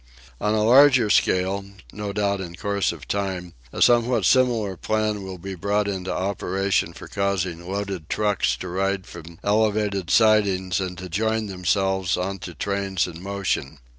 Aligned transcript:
On 0.39 0.55
a 0.55 0.63
larger 0.63 1.11
scale, 1.11 1.63
no 1.93 2.11
doubt 2.11 2.41
in 2.41 2.55
course 2.55 2.91
of 2.91 3.07
time, 3.07 3.53
a 3.71 3.83
somewhat 3.83 4.25
similar 4.25 4.75
plan 4.75 5.21
will 5.21 5.37
be 5.37 5.53
brought 5.53 5.87
into 5.87 6.11
operation 6.11 6.91
for 6.91 7.07
causing 7.07 7.69
loaded 7.71 8.09
trucks 8.09 8.57
to 8.57 8.67
run 8.69 9.03
from 9.03 9.37
elevated 9.43 10.09
sidings 10.09 10.79
and 10.79 10.97
to 10.97 11.07
join 11.07 11.45
themselves 11.45 12.17
on 12.17 12.39
to 12.39 12.55
trains 12.55 13.05
in 13.05 13.21
motion. 13.21 13.77